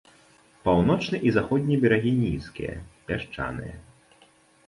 Паўночны 0.67 1.17
і 1.31 1.33
заходні 1.35 1.75
берагі 1.83 2.13
нізкія, 2.23 2.73
пясчаныя. 3.11 3.75